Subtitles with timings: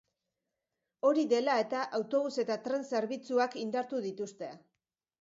[1.09, 4.55] Hori dela eta, autobus eta tren zerbitzuak indartu dituzte.